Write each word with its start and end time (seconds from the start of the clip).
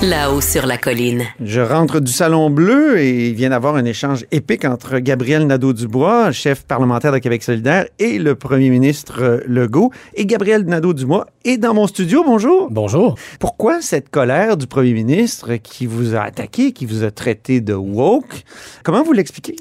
Là-haut 0.00 0.40
sur 0.40 0.64
la 0.64 0.78
colline. 0.78 1.24
Je 1.42 1.60
rentre 1.60 1.98
du 1.98 2.12
Salon 2.12 2.50
Bleu 2.50 3.00
et 3.00 3.30
il 3.30 3.34
vient 3.34 3.50
d'avoir 3.50 3.74
un 3.74 3.84
échange 3.84 4.26
épique 4.30 4.64
entre 4.64 5.00
Gabriel 5.00 5.44
Nadeau-Dubois, 5.44 6.30
chef 6.30 6.62
parlementaire 6.62 7.10
de 7.10 7.18
Québec 7.18 7.42
solidaire, 7.42 7.86
et 7.98 8.20
le 8.20 8.36
premier 8.36 8.70
ministre 8.70 9.20
euh, 9.20 9.40
Legault. 9.48 9.90
Et 10.14 10.24
Gabriel 10.24 10.64
Nadeau-Dubois 10.66 11.26
est 11.44 11.56
dans 11.56 11.74
mon 11.74 11.88
studio. 11.88 12.22
Bonjour. 12.24 12.68
Bonjour. 12.70 13.16
Pourquoi 13.40 13.80
cette 13.80 14.08
colère 14.08 14.56
du 14.56 14.68
premier 14.68 14.92
ministre 14.92 15.56
qui 15.56 15.86
vous 15.86 16.14
a 16.14 16.20
attaqué, 16.20 16.70
qui 16.70 16.86
vous 16.86 17.02
a 17.02 17.10
traité 17.10 17.60
de 17.60 17.74
woke? 17.74 18.44
Comment 18.84 19.02
vous 19.02 19.12
l'expliquez? 19.12 19.56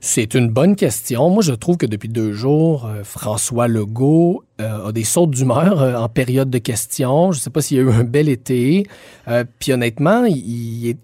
C'est 0.00 0.34
une 0.34 0.48
bonne 0.48 0.76
question. 0.76 1.30
Moi, 1.30 1.42
je 1.42 1.52
trouve 1.52 1.76
que 1.76 1.86
depuis 1.86 2.08
deux 2.08 2.32
jours, 2.32 2.86
euh, 2.86 3.02
François 3.04 3.68
Legault 3.68 4.44
euh, 4.60 4.88
a 4.88 4.92
des 4.92 5.04
sautes 5.04 5.30
d'humeur 5.30 5.80
euh, 5.80 5.94
en 5.96 6.08
période 6.08 6.50
de 6.50 6.58
questions. 6.58 7.32
Je 7.32 7.38
ne 7.38 7.42
sais 7.42 7.50
pas 7.50 7.60
s'il 7.60 7.76
y 7.78 7.80
a 7.80 7.82
eu 7.82 7.90
un 7.90 8.04
bel 8.04 8.28
été. 8.28 8.86
puis 9.58 9.72
honnêtement, 9.72 10.24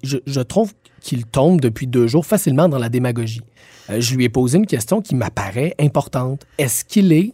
je, 0.02 0.40
trouve 0.40 0.72
qu'il 1.00 1.24
tombe 1.26 1.60
depuis 1.60 1.86
deux 1.86 2.06
jours 2.06 2.26
facilement 2.26 2.68
dans 2.68 2.78
la 2.78 2.88
démagogie. 2.88 3.42
je 3.88 4.14
lui 4.14 4.24
ai 4.24 4.28
posé 4.28 4.58
une 4.58 4.66
question 4.66 5.00
qui 5.00 5.14
m'apparaît 5.14 5.74
importante. 5.80 6.46
Est-ce 6.58 6.84
qu'il 6.84 7.12
est... 7.12 7.32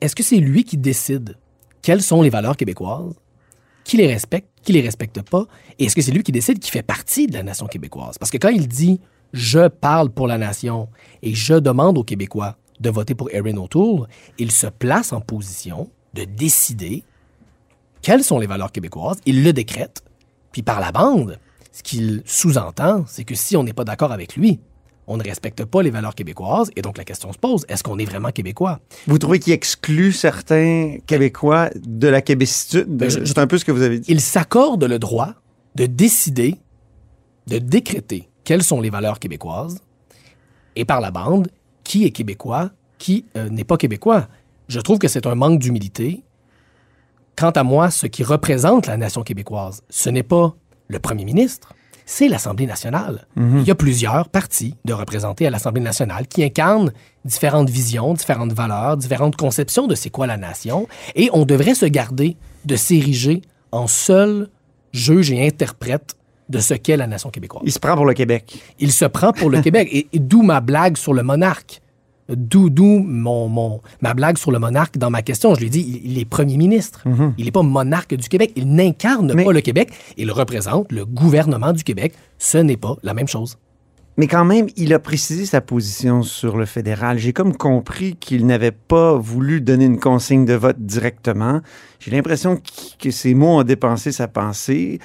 Est-ce 0.00 0.16
que 0.16 0.22
c'est 0.22 0.36
lui 0.36 0.64
qui 0.64 0.76
décide 0.76 1.36
quelles 1.82 2.02
sont 2.02 2.22
les 2.22 2.30
valeurs 2.30 2.56
québécoises? 2.56 3.14
Qui 3.84 3.96
les 3.96 4.06
respecte, 4.06 4.48
qui 4.62 4.72
les 4.72 4.82
respecte 4.82 5.22
pas? 5.22 5.46
Et 5.78 5.84
est-ce 5.84 5.96
que 5.96 6.02
c'est 6.02 6.12
lui 6.12 6.22
qui 6.22 6.32
décide 6.32 6.58
qui 6.58 6.70
fait 6.70 6.82
partie 6.82 7.26
de 7.26 7.32
la 7.32 7.42
nation 7.42 7.66
québécoise? 7.66 8.18
Parce 8.18 8.30
que 8.30 8.36
quand 8.36 8.50
il 8.50 8.68
dit 8.68 9.00
je 9.32 9.68
parle 9.68 10.10
pour 10.10 10.26
la 10.26 10.38
nation 10.38 10.88
et 11.22 11.34
je 11.34 11.54
demande 11.54 11.98
aux 11.98 12.04
Québécois 12.04 12.56
de 12.80 12.90
voter 12.90 13.14
pour 13.14 13.30
Erin 13.30 13.56
O'Toole, 13.56 14.06
il 14.38 14.50
se 14.50 14.66
place 14.66 15.12
en 15.12 15.20
position 15.20 15.90
de 16.14 16.24
décider 16.24 17.04
quelles 18.02 18.24
sont 18.24 18.38
les 18.38 18.46
valeurs 18.46 18.72
québécoises, 18.72 19.18
il 19.26 19.44
le 19.44 19.52
décrète, 19.52 20.02
puis 20.52 20.62
par 20.62 20.80
la 20.80 20.90
bande, 20.90 21.38
ce 21.70 21.82
qu'il 21.82 22.22
sous-entend, 22.24 23.04
c'est 23.06 23.24
que 23.24 23.34
si 23.34 23.56
on 23.56 23.62
n'est 23.62 23.74
pas 23.74 23.84
d'accord 23.84 24.12
avec 24.12 24.36
lui, 24.36 24.58
on 25.06 25.18
ne 25.18 25.22
respecte 25.22 25.64
pas 25.64 25.82
les 25.82 25.90
valeurs 25.90 26.14
québécoises, 26.14 26.70
et 26.76 26.82
donc 26.82 26.96
la 26.96 27.04
question 27.04 27.32
se 27.32 27.38
pose, 27.38 27.66
est-ce 27.68 27.82
qu'on 27.82 27.98
est 27.98 28.04
vraiment 28.04 28.30
québécois? 28.30 28.80
Vous 29.06 29.18
trouvez 29.18 29.38
qu'il 29.38 29.52
exclut 29.52 30.12
certains 30.12 30.96
Québécois 31.06 31.68
de 31.74 32.08
la 32.08 32.22
québécitude? 32.22 32.86
Ben, 32.88 33.10
c'est 33.10 33.38
un 33.38 33.46
peu 33.46 33.58
ce 33.58 33.64
que 33.64 33.72
vous 33.72 33.82
avez 33.82 33.98
dit. 33.98 34.10
Il 34.10 34.20
s'accorde 34.20 34.84
le 34.84 34.98
droit 34.98 35.34
de 35.74 35.86
décider, 35.86 36.56
de 37.48 37.58
décréter 37.58 38.29
quelles 38.44 38.62
sont 38.62 38.80
les 38.80 38.90
valeurs 38.90 39.18
québécoises, 39.18 39.80
et 40.76 40.84
par 40.84 41.00
la 41.00 41.10
bande, 41.10 41.48
qui 41.84 42.04
est 42.04 42.10
québécois, 42.10 42.70
qui 42.98 43.24
euh, 43.36 43.48
n'est 43.48 43.64
pas 43.64 43.76
québécois? 43.76 44.28
Je 44.68 44.80
trouve 44.80 44.98
que 44.98 45.08
c'est 45.08 45.26
un 45.26 45.34
manque 45.34 45.58
d'humilité. 45.58 46.22
Quant 47.36 47.50
à 47.50 47.62
moi, 47.62 47.90
ce 47.90 48.06
qui 48.06 48.22
représente 48.22 48.86
la 48.86 48.96
nation 48.96 49.22
québécoise, 49.22 49.82
ce 49.88 50.10
n'est 50.10 50.22
pas 50.22 50.54
le 50.88 50.98
premier 50.98 51.24
ministre, 51.24 51.74
c'est 52.04 52.28
l'Assemblée 52.28 52.66
nationale. 52.66 53.26
Mhm. 53.36 53.60
Il 53.60 53.68
y 53.68 53.70
a 53.70 53.74
plusieurs 53.74 54.28
partis 54.28 54.74
de 54.84 54.92
représenter 54.92 55.46
à 55.46 55.50
l'Assemblée 55.50 55.80
nationale 55.80 56.26
qui 56.26 56.42
incarnent 56.42 56.92
différentes 57.24 57.70
visions, 57.70 58.14
différentes 58.14 58.52
valeurs, 58.52 58.96
différentes 58.96 59.36
conceptions 59.36 59.86
de 59.86 59.94
c'est 59.94 60.10
quoi 60.10 60.26
la 60.26 60.36
nation, 60.36 60.88
et 61.14 61.30
on 61.32 61.44
devrait 61.44 61.74
se 61.74 61.86
garder 61.86 62.36
de 62.64 62.76
s'ériger 62.76 63.42
en 63.70 63.86
seul 63.86 64.50
juge 64.92 65.30
et 65.30 65.46
interprète 65.46 66.16
de 66.50 66.58
ce 66.58 66.74
qu'est 66.74 66.96
la 66.96 67.06
nation 67.06 67.30
québécoise. 67.30 67.62
Il 67.64 67.72
se 67.72 67.78
prend 67.78 67.94
pour 67.94 68.04
le 68.04 68.14
Québec. 68.14 68.62
Il 68.78 68.92
se 68.92 69.04
prend 69.04 69.32
pour 69.32 69.50
le 69.50 69.60
Québec. 69.62 69.88
Et, 69.92 70.06
d'où 70.18 70.42
ma 70.42 70.60
blague 70.60 70.96
sur 70.96 71.14
le 71.14 71.22
monarque. 71.22 71.80
D'où, 72.28 72.70
mon, 72.78 73.48
mon, 73.48 73.80
ma 74.02 74.14
blague 74.14 74.38
sur 74.38 74.52
le 74.52 74.60
monarque 74.60 74.98
dans 74.98 75.10
ma 75.10 75.22
question. 75.22 75.54
Je 75.54 75.60
lui 75.60 75.66
ai 75.66 75.70
dit, 75.70 76.00
il, 76.04 76.18
est 76.18 76.24
premier 76.24 76.56
ministre. 76.56 77.02
Mhm. 77.04 77.34
Il 77.38 77.46
n'est 77.46 77.50
pas 77.50 77.62
monarque 77.62 78.14
du 78.14 78.28
Québec. 78.28 78.52
Il 78.54 78.72
n'incarne 78.72 79.34
pas 79.34 79.52
le 79.52 79.60
Québec. 79.60 79.90
Il 80.16 80.30
représente 80.30 80.92
le 80.92 81.04
gouvernement 81.04 81.72
du 81.72 81.82
Québec. 81.82 82.12
Ce 82.38 82.58
n'est 82.58 82.76
pas 82.76 82.96
la 83.02 83.14
même 83.14 83.28
chose. 83.28 83.56
Mais 84.16 84.26
quand 84.26 84.44
même, 84.44 84.66
il 84.76 84.92
a 84.92 84.98
précisé 84.98 85.46
sa 85.46 85.60
position 85.60 86.22
sur 86.22 86.56
le 86.56 86.66
fédéral. 86.66 87.18
J'ai 87.18 87.32
comme 87.32 87.56
compris 87.56 88.16
qu'il 88.16 88.44
n'avait 88.44 88.72
pas 88.72 89.16
voulu 89.16 89.60
donner 89.60 89.86
une 89.86 90.00
consigne 90.00 90.44
de 90.44 90.52
vote 90.54 90.78
directement. 90.78 91.60
J'ai 92.00 92.10
l'impression 92.10 92.60
que 92.98 93.10
ses 93.10 93.34
mots 93.34 93.60
ont 93.60 93.62
dépensé 93.62 94.12
sa 94.12 94.28
pensée. 94.28 94.98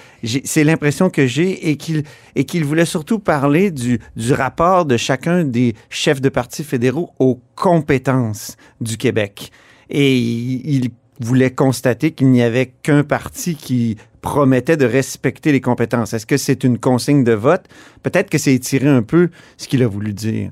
C'est 0.44 0.64
l'impression 0.64 1.10
que 1.10 1.28
j'ai 1.28 1.70
et 1.70 1.78
qu'il 1.78 2.04
et 2.36 2.46
qu'il 2.46 2.66
voulait 2.66 2.86
surtout 2.86 3.20
parler 3.20 3.72
du, 3.72 4.00
du 4.16 4.34
rapport 4.34 4.86
de 4.86 4.98
chacun 4.98 5.44
des 5.46 5.76
chefs 5.90 6.20
de 6.20 6.30
partis 6.30 6.64
fédéraux 6.64 7.12
aux 7.20 7.40
compétences 7.56 8.58
du 8.82 8.98
Québec. 8.98 9.52
Et 9.90 10.18
il 10.18 10.90
voulait 11.20 11.52
constater 11.52 12.12
qu'il 12.12 12.30
n'y 12.30 12.42
avait 12.42 12.68
qu'un 12.68 13.04
parti 13.04 13.56
qui 13.56 13.98
promettait 14.22 14.78
de 14.78 14.86
respecter 14.86 15.52
les 15.52 15.62
compétences. 15.62 16.14
Est-ce 16.14 16.26
que 16.26 16.38
c'est 16.38 16.64
une 16.64 16.80
consigne 16.80 17.24
de 17.24 17.34
vote? 17.34 17.66
Peut-être 18.04 18.30
que 18.30 18.38
c'est 18.38 18.54
étiré 18.54 18.88
un 18.88 19.04
peu 19.04 19.30
ce 19.58 19.68
qu'il 19.68 19.84
a 19.84 19.88
voulu 19.88 20.14
dire. 20.14 20.52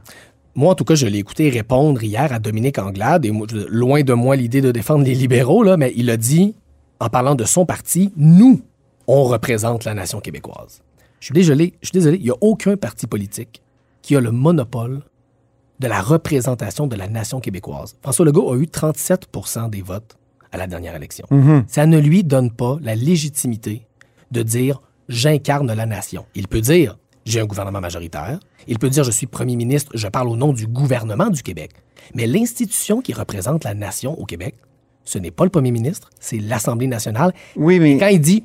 Moi, 0.56 0.72
en 0.72 0.76
tout 0.76 0.86
cas, 0.86 0.94
je 0.94 1.08
l'ai 1.08 1.18
écouté 1.18 1.50
répondre 1.50 2.04
hier 2.04 2.32
à 2.32 2.38
Dominique 2.38 2.78
Anglade, 2.78 3.26
et 3.26 3.32
loin 3.70 4.04
de 4.04 4.14
moi 4.14 4.36
l'idée 4.36 4.62
de 4.62 4.72
défendre 4.72 5.04
les 5.04 5.16
libéraux, 5.16 5.64
là, 5.64 5.78
mais 5.78 5.92
il 5.96 6.12
a 6.12 6.18
dit, 6.18 6.56
en 7.00 7.10
parlant 7.10 7.34
de 7.34 7.44
son 7.44 7.66
parti, 7.66 8.14
nous, 8.16 8.62
on 9.08 9.24
représente 9.24 9.84
la 9.86 9.96
nation 9.96 10.20
québécoise. 10.20 10.82
Je 11.20 11.26
suis 11.26 11.34
désolé, 11.34 11.74
je 11.82 11.88
suis 11.88 11.94
désolé, 11.94 12.18
il 12.18 12.24
n'y 12.26 12.30
a 12.30 12.38
aucun 12.42 12.78
parti 12.78 13.08
politique 13.08 13.64
qui 14.04 14.16
a 14.16 14.22
le 14.22 14.32
monopole 14.32 15.02
de 15.80 15.88
la 15.88 16.02
représentation 16.02 16.86
de 16.86 16.96
la 16.96 17.08
nation 17.08 17.40
québécoise. 17.40 17.98
François 18.02 18.26
Legault 18.26 18.54
a 18.54 18.58
eu 18.58 18.66
37% 18.66 19.72
des 19.72 19.82
votes 19.82 20.18
à 20.54 20.58
la 20.58 20.68
dernière 20.68 20.96
élection. 20.96 21.26
Mhm. 21.32 21.66
Ça 21.68 21.86
ne 21.86 22.00
lui 22.00 22.24
donne 22.24 22.52
pas 22.52 22.78
la 22.82 22.96
légitimité 22.96 23.86
de 24.32 24.44
dire 24.44 24.82
j'incarne 25.10 25.74
la 25.74 25.86
nation. 25.86 26.26
Il 26.36 26.48
peut 26.48 26.62
dire 26.62 26.98
j'ai 27.26 27.42
un 27.42 27.46
gouvernement 27.46 27.82
majoritaire. 27.82 28.40
Il 28.68 28.80
peut 28.80 28.90
dire 28.90 29.04
je 29.04 29.12
suis 29.12 29.28
premier 29.28 29.56
ministre, 29.56 29.92
je 29.96 30.08
parle 30.08 30.30
au 30.30 30.36
nom 30.36 30.54
du 30.54 30.68
gouvernement 30.68 31.30
du 31.30 31.42
Québec. 31.42 31.72
Mais 32.16 32.28
l'institution 32.28 33.02
qui 33.02 33.14
représente 33.14 33.64
la 33.64 33.74
nation 33.74 34.20
au 34.20 34.26
Québec, 34.26 34.56
ce 35.06 35.18
n'est 35.18 35.32
pas 35.32 35.44
le 35.44 35.50
premier 35.50 35.72
ministre, 35.72 36.10
c'est 36.20 36.40
l'Assemblée 36.40 36.88
nationale. 36.88 37.34
Oui, 37.56 37.80
mais 37.80 37.98
quand 37.98 38.08
il 38.08 38.22
dit 38.22 38.44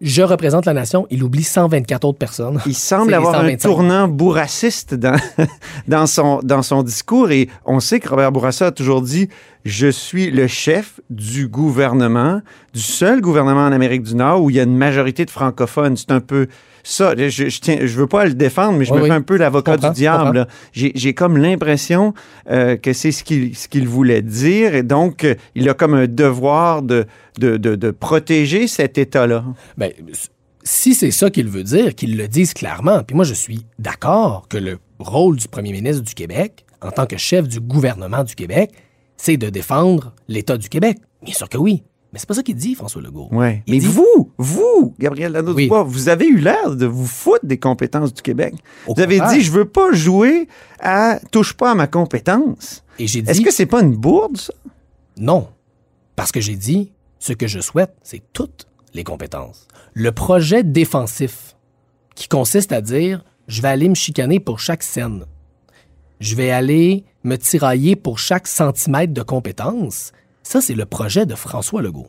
je 0.00 0.22
représente 0.22 0.64
la 0.64 0.72
nation, 0.72 1.06
il 1.10 1.22
oublie 1.22 1.42
124 1.42 2.04
autres 2.04 2.18
personnes. 2.18 2.58
Il 2.66 2.74
semble 2.74 3.12
avoir 3.12 3.44
un 3.44 3.56
tournant 3.56 4.08
bourrassiste 4.08 4.94
dans, 4.94 5.16
dans, 5.88 6.06
son, 6.06 6.40
dans 6.42 6.62
son 6.62 6.82
discours 6.82 7.30
et 7.30 7.48
on 7.66 7.80
sait 7.80 8.00
que 8.00 8.08
Robert 8.08 8.32
Bourassa 8.32 8.66
a 8.66 8.70
toujours 8.70 9.02
dit 9.02 9.28
je 9.64 9.88
suis 9.88 10.30
le 10.30 10.46
chef 10.46 11.00
du 11.10 11.48
gouvernement, 11.48 12.40
du 12.72 12.80
seul 12.80 13.20
gouvernement 13.20 13.66
en 13.66 13.72
Amérique 13.72 14.02
du 14.02 14.14
Nord 14.14 14.42
où 14.42 14.50
il 14.50 14.56
y 14.56 14.60
a 14.60 14.62
une 14.62 14.76
majorité 14.76 15.26
de 15.26 15.30
francophones. 15.30 15.96
C'est 15.96 16.12
un 16.12 16.20
peu 16.20 16.46
ça. 16.82 17.14
Je, 17.16 17.28
je, 17.28 17.60
tiens, 17.60 17.78
je 17.80 17.96
veux 17.96 18.06
pas 18.06 18.24
le 18.24 18.34
défendre, 18.34 18.78
mais 18.78 18.84
je 18.84 18.92
me 18.92 19.04
fais 19.04 19.10
un 19.10 19.22
peu 19.22 19.36
l'avocat 19.36 19.76
du 19.76 19.90
diable. 19.90 20.46
J'ai 20.72 21.14
comme 21.14 21.36
l'impression 21.36 22.14
euh, 22.50 22.76
que 22.76 22.92
c'est 22.92 23.12
ce 23.12 23.24
qu'il 23.24 23.56
ce 23.56 23.68
qu'il 23.68 23.88
voulait 23.88 24.22
dire 24.22 24.74
et 24.74 24.82
donc 24.82 25.24
euh, 25.24 25.34
il 25.54 25.68
a 25.68 25.74
comme 25.74 25.94
un 25.94 26.06
devoir 26.06 26.82
de, 26.82 27.06
de, 27.38 27.56
de, 27.56 27.74
de 27.74 27.90
protéger 27.90 28.66
cet 28.66 28.98
État-là. 28.98 29.44
Ben, 29.76 29.92
si 30.62 30.94
c'est 30.94 31.10
ça 31.10 31.30
qu'il 31.30 31.48
veut 31.48 31.64
dire, 31.64 31.94
qu'il 31.94 32.16
le 32.16 32.28
dise 32.28 32.54
clairement. 32.54 33.02
Puis 33.02 33.16
moi, 33.16 33.24
je 33.24 33.34
suis 33.34 33.64
d'accord 33.78 34.46
que 34.48 34.58
le 34.58 34.78
rôle 34.98 35.36
du 35.36 35.48
premier 35.48 35.72
ministre 35.72 36.02
du 36.02 36.14
Québec, 36.14 36.64
en 36.82 36.90
tant 36.90 37.06
que 37.06 37.16
chef 37.16 37.48
du 37.48 37.60
gouvernement 37.60 38.24
du 38.24 38.34
Québec, 38.34 38.70
c'est 39.16 39.36
de 39.36 39.50
défendre 39.50 40.14
l'État 40.28 40.56
du 40.56 40.68
Québec. 40.68 40.98
Bien 41.22 41.34
sûr 41.34 41.48
que 41.48 41.58
oui. 41.58 41.82
Mais 42.12 42.18
c'est 42.18 42.26
pas 42.26 42.34
ça 42.34 42.42
qu'il 42.42 42.56
dit, 42.56 42.74
François 42.74 43.00
Legault. 43.00 43.28
Ouais. 43.30 43.62
Mais 43.68 43.78
vous, 43.78 44.32
vous, 44.36 44.94
Gabriel 44.98 45.32
Lano 45.32 45.54
vous 45.84 46.08
avez 46.08 46.26
eu 46.26 46.38
l'air 46.38 46.74
de 46.74 46.86
vous 46.86 47.06
foutre 47.06 47.46
des 47.46 47.58
compétences 47.58 48.12
du 48.12 48.22
Québec. 48.22 48.54
vous 48.86 49.00
avez 49.00 49.20
dit, 49.28 49.42
je 49.42 49.52
veux 49.52 49.64
pas 49.64 49.92
jouer 49.92 50.48
à 50.80 51.20
touche 51.30 51.52
pas 51.52 51.70
à 51.70 51.74
ma 51.74 51.86
compétence. 51.86 52.82
Et 52.98 53.06
j'ai 53.06 53.22
dit. 53.22 53.30
Est-ce 53.30 53.40
que 53.42 53.52
c'est 53.52 53.66
pas 53.66 53.82
une 53.82 53.94
bourde, 53.94 54.36
ça? 54.36 54.52
Non. 55.16 55.48
Parce 56.16 56.32
que 56.32 56.40
j'ai 56.40 56.56
dit, 56.56 56.92
ce 57.18 57.32
que 57.32 57.46
je 57.46 57.60
souhaite, 57.60 57.94
c'est 58.02 58.22
toutes 58.32 58.66
les 58.92 59.04
compétences. 59.04 59.68
Le 59.94 60.10
projet 60.10 60.64
défensif, 60.64 61.54
qui 62.16 62.28
consiste 62.28 62.72
à 62.72 62.80
dire, 62.80 63.24
je 63.46 63.62
vais 63.62 63.68
aller 63.68 63.88
me 63.88 63.94
chicaner 63.94 64.40
pour 64.40 64.60
chaque 64.60 64.82
scène. 64.82 65.24
Je 66.18 66.34
vais 66.34 66.50
aller 66.50 67.04
me 67.24 67.36
tirailler 67.36 67.96
pour 67.96 68.18
chaque 68.18 68.46
centimètre 68.46 69.14
de 69.14 69.22
compétences 69.22 70.12
ça, 70.50 70.60
c'est 70.60 70.74
le 70.74 70.84
projet 70.84 71.26
de 71.26 71.36
François 71.36 71.80
Legault. 71.80 72.08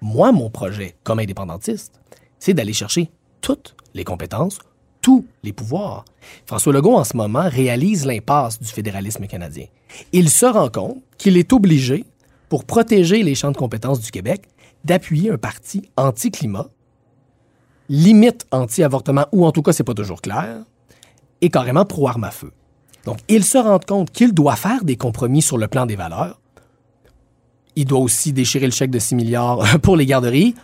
Moi, 0.00 0.30
mon 0.30 0.48
projet, 0.48 0.94
comme 1.02 1.18
indépendantiste, 1.18 2.00
c'est 2.38 2.54
d'aller 2.54 2.72
chercher 2.72 3.10
toutes 3.40 3.74
les 3.94 4.04
compétences, 4.04 4.60
tous 5.02 5.26
les 5.42 5.52
pouvoirs. 5.52 6.04
François 6.46 6.72
Legault, 6.72 6.94
en 6.94 7.02
ce 7.02 7.16
moment, 7.16 7.48
réalise 7.48 8.06
l'impasse 8.06 8.60
du 8.60 8.68
fédéralisme 8.68 9.26
canadien. 9.26 9.66
Il 10.12 10.30
se 10.30 10.46
rend 10.46 10.68
compte 10.68 11.02
qu'il 11.18 11.36
est 11.36 11.52
obligé, 11.52 12.04
pour 12.48 12.64
protéger 12.64 13.24
les 13.24 13.34
champs 13.34 13.50
de 13.50 13.56
compétences 13.56 13.98
du 13.98 14.12
Québec, 14.12 14.44
d'appuyer 14.84 15.32
un 15.32 15.38
parti 15.38 15.90
anti-climat 15.96 16.68
limite 17.88 18.46
anti-avortement, 18.52 19.26
ou 19.32 19.44
en 19.44 19.50
tout 19.50 19.62
cas, 19.62 19.72
c'est 19.72 19.82
pas 19.82 19.94
toujours 19.94 20.22
clair, 20.22 20.62
est 21.40 21.50
carrément 21.50 21.84
pro-arme 21.84 22.22
à 22.22 22.30
feu. 22.30 22.52
Donc, 23.04 23.18
il 23.26 23.42
se 23.42 23.58
rend 23.58 23.80
compte 23.80 24.12
qu'il 24.12 24.32
doit 24.32 24.54
faire 24.54 24.84
des 24.84 24.96
compromis 24.96 25.42
sur 25.42 25.58
le 25.58 25.66
plan 25.66 25.86
des 25.86 25.96
valeurs. 25.96 26.38
Il 27.76 27.84
doit 27.86 27.98
aussi 28.00 28.32
déchirer 28.32 28.66
le 28.66 28.72
chèque 28.72 28.90
de 28.90 28.98
6 28.98 29.14
milliards 29.16 29.64
pour 29.82 29.96
les 29.96 30.06
garderies 30.06 30.54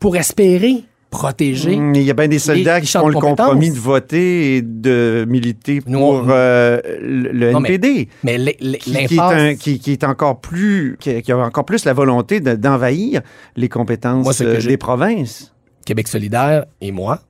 pour 0.00 0.16
espérer 0.16 0.84
protéger. 1.10 1.76
Mm, 1.76 1.94
Il 1.94 2.02
y 2.02 2.10
a 2.10 2.14
bien 2.14 2.26
des 2.26 2.38
soldats 2.40 2.80
qui 2.80 2.88
font 2.88 3.06
de 3.08 3.12
le 3.14 3.20
compromis 3.20 3.70
de 3.70 3.78
voter 3.78 4.56
et 4.56 4.62
de 4.62 5.24
militer 5.28 5.80
pour 5.80 6.24
euh, 6.28 6.80
le 7.00 7.52
Non, 7.52 7.60
NPD. 7.60 8.08
Mais 8.24 8.36
Qui, 8.38 8.78
qui 8.78 8.90
est 8.90 9.10
l'impasse- 9.16 9.40
un- 9.40 9.54
qui- 9.54 9.78
qui 9.78 9.92
est 9.92 10.02
encore 10.04 10.40
plus, 10.40 10.96
qui, 10.98 11.22
qui 11.22 11.30
a 11.30 11.38
encore 11.38 11.64
plus 11.64 11.84
la 11.84 11.92
volonté 11.92 12.40
de- 12.40 12.54
d'envahir 12.56 13.20
les 13.54 13.68
compétences 13.68 14.24
Moi, 14.24 14.32
euh, 14.42 14.60
des 14.60 14.76
provinces. 14.76 15.54
Québec 15.86 16.08
solidaire 16.08 16.64
et 16.80 16.90
moi 16.90 17.20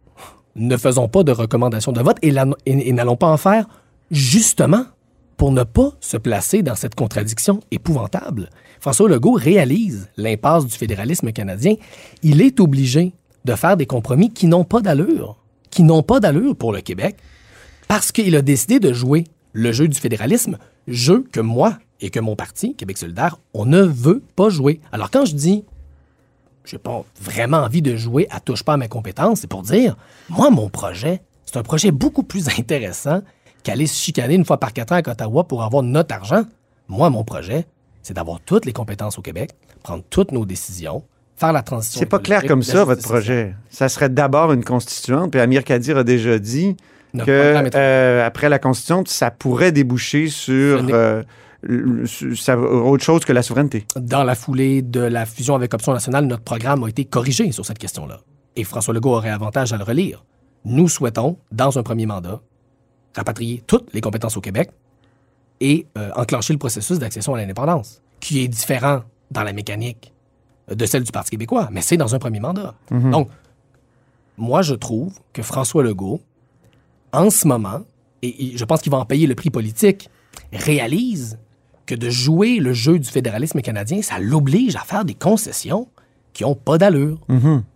ne 0.56 0.76
faisons 0.76 1.08
pas 1.08 1.22
de 1.24 1.32
recommandations 1.32 1.92
de 1.92 2.00
vote 2.00 2.16
et, 2.22 2.30
la- 2.30 2.46
et- 2.64 2.88
et 2.88 2.92
n'allons 2.92 3.16
pas 3.16 3.26
en 3.28 3.36
faire 3.36 3.66
justement 4.10 4.84
pour 5.36 5.52
ne 5.52 5.62
pas 5.62 5.92
se 6.00 6.16
placer 6.16 6.62
dans 6.62 6.74
cette 6.74 6.94
contradiction 6.94 7.60
épouvantable. 7.70 8.50
François 8.80 9.08
Legault 9.08 9.32
réalise 9.32 10.08
l'impasse 10.16 10.66
du 10.66 10.74
fédéralisme 10.74 11.32
canadien. 11.32 11.74
Il 12.22 12.40
est 12.40 12.60
obligé 12.60 13.12
de 13.44 13.54
faire 13.54 13.76
des 13.76 13.86
compromis 13.86 14.30
qui 14.30 14.46
n'ont 14.46 14.64
pas 14.64 14.80
d'allure, 14.80 15.36
qui 15.70 15.82
n'ont 15.82 16.02
pas 16.02 16.20
d'allure 16.20 16.56
pour 16.56 16.72
le 16.72 16.80
Québec, 16.80 17.16
parce 17.88 18.12
qu'il 18.12 18.36
a 18.36 18.42
décidé 18.42 18.80
de 18.80 18.92
jouer 18.92 19.24
le 19.52 19.72
jeu 19.72 19.88
du 19.88 19.98
fédéralisme, 19.98 20.58
jeu 20.88 21.24
que 21.32 21.40
moi 21.40 21.78
et 22.00 22.10
que 22.10 22.20
mon 22.20 22.36
parti, 22.36 22.74
Québec 22.74 22.98
solidaire, 22.98 23.38
on 23.52 23.66
ne 23.66 23.82
veut 23.82 24.22
pas 24.36 24.48
jouer. 24.48 24.80
Alors 24.92 25.10
quand 25.10 25.24
je 25.24 25.34
dis 25.34 25.64
j'ai 26.64 26.78
pas 26.78 27.04
vraiment 27.20 27.58
envie 27.58 27.82
de 27.82 27.94
jouer 27.96 28.26
à 28.30 28.40
touche 28.40 28.62
pas 28.62 28.74
à 28.74 28.76
mes 28.76 28.88
compétences, 28.88 29.40
c'est 29.40 29.46
pour 29.46 29.62
dire, 29.62 29.96
moi, 30.30 30.50
mon 30.50 30.68
projet, 30.68 31.22
c'est 31.44 31.58
un 31.58 31.62
projet 31.62 31.90
beaucoup 31.90 32.22
plus 32.22 32.48
intéressant 32.58 33.20
qu'aller 33.64 33.86
se 33.88 34.00
chicaner 34.00 34.34
une 34.34 34.44
fois 34.44 34.58
par 34.60 34.72
quatre 34.72 34.92
ans 34.92 35.00
à 35.04 35.10
Ottawa 35.10 35.42
pour 35.44 35.64
avoir 35.64 35.82
notre 35.82 36.14
argent. 36.14 36.44
Moi, 36.88 37.10
mon 37.10 37.24
projet, 37.24 37.66
c'est 38.02 38.14
d'avoir 38.14 38.38
toutes 38.40 38.66
les 38.66 38.72
compétences 38.72 39.18
au 39.18 39.22
Québec, 39.22 39.50
prendre 39.82 40.04
toutes 40.10 40.30
nos 40.30 40.44
décisions, 40.46 41.02
faire 41.36 41.52
la 41.52 41.62
transition. 41.62 41.98
C'est 41.98 42.06
pas 42.06 42.18
clair 42.20 42.44
comme 42.46 42.62
ça, 42.62 42.84
votre 42.84 43.02
projet. 43.02 43.54
Ça 43.70 43.88
serait 43.88 44.10
d'abord 44.10 44.52
une 44.52 44.62
constituante, 44.64 45.32
puis 45.32 45.40
Amir 45.40 45.64
Kadir 45.64 45.96
a 45.98 46.04
déjà 46.04 46.38
dit 46.38 46.76
Notre 47.14 47.26
que 47.26 47.76
euh, 47.76 48.24
après 48.26 48.48
la 48.48 48.58
constituante, 48.58 49.08
ça 49.08 49.30
pourrait 49.30 49.72
déboucher 49.72 50.28
sur, 50.28 50.84
euh, 50.90 51.22
sur- 52.04 52.58
autre 52.86 53.02
chose 53.02 53.24
que 53.24 53.32
la 53.32 53.42
souveraineté. 53.42 53.86
Dans 53.96 54.24
la 54.24 54.34
foulée 54.34 54.82
de 54.82 55.00
la 55.00 55.24
fusion 55.26 55.54
avec 55.54 55.72
Option 55.72 55.92
nationale, 55.92 56.26
notre 56.26 56.42
programme 56.44 56.84
a 56.84 56.88
été 56.88 57.04
corrigé 57.04 57.50
sur 57.52 57.64
cette 57.64 57.78
question-là. 57.78 58.20
Et 58.56 58.64
François 58.64 58.94
Legault 58.94 59.14
aurait 59.14 59.30
avantage 59.30 59.72
à 59.72 59.76
le 59.78 59.84
relire. 59.84 60.24
Nous 60.64 60.88
souhaitons, 60.88 61.38
dans 61.50 61.78
un 61.78 61.82
premier 61.82 62.06
mandat, 62.06 62.40
rapatrier 63.14 63.62
toutes 63.66 63.92
les 63.94 64.00
compétences 64.00 64.36
au 64.36 64.40
Québec 64.40 64.70
et 65.60 65.86
euh, 65.96 66.10
enclencher 66.16 66.52
le 66.52 66.58
processus 66.58 66.98
d'accession 66.98 67.34
à 67.34 67.38
l'indépendance, 67.38 68.02
qui 68.20 68.40
est 68.40 68.48
différent 68.48 69.02
dans 69.30 69.42
la 69.42 69.52
mécanique 69.52 70.12
de 70.68 70.86
celle 70.86 71.04
du 71.04 71.12
Parti 71.12 71.30
québécois, 71.30 71.68
mais 71.70 71.80
c'est 71.80 71.96
dans 71.96 72.14
un 72.14 72.18
premier 72.18 72.40
mandat. 72.40 72.74
Donc, 73.10 73.28
moi, 74.36 74.62
je 74.62 74.74
trouve 74.74 75.18
que 75.32 75.42
François 75.42 75.82
Legault, 75.82 76.20
en 77.12 77.30
ce 77.30 77.46
moment, 77.46 77.82
et, 78.22 78.54
et 78.54 78.56
je 78.56 78.64
pense 78.64 78.80
qu'il 78.80 78.90
va 78.90 78.98
en 78.98 79.04
payer 79.04 79.26
le 79.26 79.34
prix 79.34 79.50
politique, 79.50 80.08
réalise 80.52 81.38
que 81.86 81.94
de 81.94 82.08
jouer 82.10 82.58
le 82.58 82.72
jeu 82.72 82.98
du 82.98 83.08
fédéralisme 83.08 83.60
canadien, 83.60 84.00
ça 84.02 84.18
l'oblige 84.18 84.74
à 84.76 84.80
faire 84.80 85.04
des 85.04 85.14
concessions 85.14 85.88
qui 86.32 86.42
n'ont 86.42 86.54
pas 86.54 86.78
d'allure. 86.78 87.20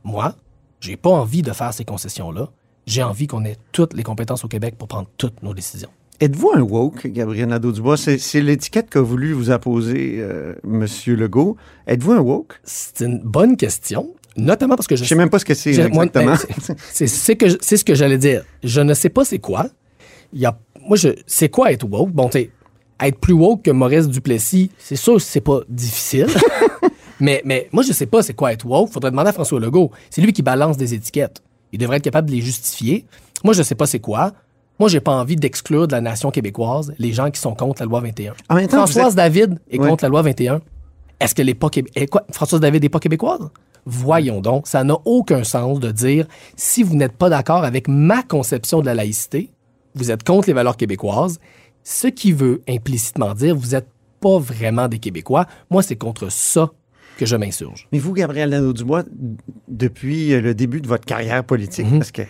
Moi, 0.03 0.35
j'ai 0.81 0.97
pas 0.97 1.11
envie 1.11 1.43
de 1.43 1.53
faire 1.53 1.73
ces 1.73 1.85
concessions-là. 1.85 2.49
J'ai 2.89 3.03
envie 3.03 3.27
qu'on 3.27 3.45
ait 3.45 3.59
toutes 3.71 3.93
les 3.93 4.03
compétences 4.03 4.47
au 4.47 4.49
Québec 4.49 4.77
pour 4.79 4.89
prendre 4.89 5.09
toutes 5.19 5.43
nos 5.43 5.53
décisions. 5.53 5.91
Êtes-vous 6.21 6.53
un 6.55 6.63
woke, 6.63 7.07
Gabriel 7.09 7.49
Nadeau-Dubois? 7.51 7.99
C'est 7.99 8.17
c'est 8.17 8.41
l'étiquette 8.41 8.89
qu'a 8.89 9.03
voulu 9.03 9.35
vous 9.35 9.51
imposer 9.51 10.17
euh, 10.21 10.55
M. 10.65 10.87
Legault. 11.09 11.59
Êtes-vous 11.87 12.13
un 12.13 12.21
woke? 12.21 12.59
C'est 12.65 13.01
une 13.05 13.21
bonne 13.23 13.59
question, 13.59 14.15
notamment 14.39 14.75
parce 14.75 14.87
que 14.87 14.97
je 14.97 15.05
Je 15.05 15.09
sais 15.11 15.15
même 15.17 15.29
pas 15.29 15.39
ce 15.39 15.45
que 15.45 15.53
c'est 15.53 15.69
exactement. 15.75 16.35
c'est- 16.91 17.07
ce 17.07 17.85
que 17.85 17.95
j'allais 17.95 18.17
dire. 18.17 18.43
Je 18.65 18.81
ne 18.81 18.95
sais 18.95 19.11
pas 19.11 19.27
c'est 19.27 19.39
quoi. 19.39 19.67
Il 20.33 20.41
y 20.41 20.47
a, 20.47 20.59
moi, 20.81 20.97
je, 20.97 21.11
c'est 21.27 21.51
quoi 21.51 21.71
être 21.71 21.87
woke? 21.87 22.11
Bon, 22.13 22.31
tu 22.31 22.39
sais, 22.39 22.51
être 23.01 23.19
plus 23.21 23.35
woke 23.35 23.63
que 23.65 23.71
Maurice 23.71 24.09
Duplessis, 24.09 24.71
c'est 24.79 24.97
sûr 24.97 25.17
que 25.17 25.21
c'est 25.21 25.43
pas 25.43 25.61
difficile. 25.69 26.27
mais, 27.21 27.43
mais 27.45 27.69
moi, 27.71 27.83
je 27.83 27.93
sais 27.93 28.07
pas 28.07 28.23
c'est 28.23 28.35
quoi 28.35 28.51
être 28.55 28.65
woke. 28.65 28.91
Faudrait 28.91 29.11
demander 29.11 29.29
à 29.29 29.33
François 29.35 29.61
Legault. 29.61 29.91
C'est 30.09 30.23
lui 30.23 30.33
qui 30.33 30.41
balance 30.41 30.79
des 30.79 30.95
étiquettes. 30.95 31.43
Il 31.73 31.79
devrait 31.79 31.97
être 31.99 32.05
capable 32.05 32.29
de 32.31 32.35
les 32.35 32.41
justifier. 32.41 33.07
Moi, 33.45 33.55
je 33.55 33.63
sais 33.63 33.75
pas 33.75 33.87
c'est 33.87 34.01
quoi. 34.01 34.33
Moi, 34.81 34.89
j'ai 34.89 35.01
pas 35.01 35.13
envie 35.13 35.37
d'exclure 35.37 35.87
de 35.89 35.93
la 35.93 36.01
nation 36.01 36.31
québécoise 36.31 36.93
les 36.99 37.13
gens 37.13 37.31
qui 37.31 37.41
sont 37.41 37.55
contre 37.55 37.83
la 37.83 37.87
loi 37.87 38.01
21. 38.01 38.35
En 38.49 38.55
même 38.55 38.69
temps, 38.69 38.77
vous 38.85 38.93
Françoise 38.93 39.13
êtes- 39.13 39.17
David 39.17 39.59
est 39.71 39.79
Ouais. 39.81 39.89
contre 39.89 40.05
la 40.05 40.09
loi 40.09 40.23
21. 40.23 40.61
Est-ce 41.21 41.35
qu'elle 41.35 41.47
n'est 41.47 41.55
pas 41.55 41.69
québé- 41.69 41.91
eh, 41.97 42.07
Françoise 42.31 42.61
David 42.61 42.83
n'est 42.83 42.89
pas 42.89 43.01
québécoise? 43.01 43.49
Voyons 43.85 44.41
donc, 44.41 44.67
ça 44.69 44.85
n'a 44.85 44.97
aucun 45.05 45.43
sens 45.45 45.81
de 45.81 45.91
dire 45.91 46.27
si 46.57 46.83
vous 46.83 46.95
n'êtes 46.95 47.17
pas 47.17 47.29
d'accord 47.29 47.65
avec 47.65 47.89
ma 47.89 48.23
conception 48.23 48.81
de 48.81 48.87
la 48.87 48.95
laïcité, 48.95 49.51
vous 49.95 50.11
êtes 50.13 50.23
contre 50.23 50.47
les 50.49 50.53
valeurs 50.53 50.77
québécoises, 50.77 51.41
ce 51.83 52.07
qui 52.07 52.33
veut 52.33 52.63
implicitement 52.69 53.35
dire 53.35 53.57
vous 53.57 53.71
n'êtes 53.71 53.89
pas 54.21 54.39
vraiment 54.39 54.89
des 54.89 54.99
Québécois. 54.99 55.47
Moi, 55.71 55.83
c'est 55.83 55.97
contre 55.97 56.31
ça 56.31 56.71
que 57.19 57.27
je 57.27 57.37
m'insurge. 57.37 57.87
Mais 57.93 57.99
vous, 57.99 58.15
Gabriel 58.15 58.49
Nadeau-Dubois, 58.51 59.05
depuis 59.69 60.41
le 60.41 60.55
début 60.55 60.81
de 60.81 60.87
votre 60.89 61.05
carrière 61.05 61.45
politique, 61.45 61.85
Mhm. 61.91 61.99
parce 61.99 62.13
que 62.13 62.23